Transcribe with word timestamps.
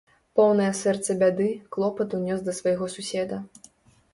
Поўнае 0.37 0.69
сэрца 0.77 1.15
бяды, 1.21 1.49
клопату 1.77 2.23
нёс 2.25 2.39
да 2.49 2.57
свайго 2.61 2.85
суседа. 2.95 3.43